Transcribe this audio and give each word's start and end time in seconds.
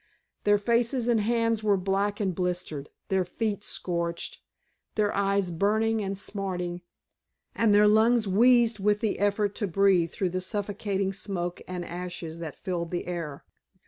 Their 0.45 0.57
faces 0.57 1.07
and 1.07 1.21
hands 1.21 1.63
were 1.63 1.77
black 1.77 2.19
and 2.19 2.33
blistered, 2.33 2.89
their 3.09 3.23
feet 3.23 3.63
scorched, 3.63 4.39
their 4.95 5.13
eyes 5.13 5.51
burning 5.51 6.01
and 6.01 6.17
smarting, 6.17 6.81
and 7.53 7.71
their 7.71 7.87
lungs 7.87 8.27
wheezed 8.27 8.79
with 8.79 9.01
the 9.01 9.19
effort 9.19 9.53
to 9.57 9.67
breathe 9.67 10.09
through 10.11 10.31
the 10.31 10.41
suffocating 10.41 11.13
smoke 11.13 11.61
and 11.67 11.85
ashes 11.85 12.39
that 12.39 12.57
filled 12.57 12.89
the 12.89 13.05
air. 13.05 13.45